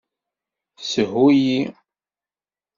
[0.89, 1.59] Shu-iyi.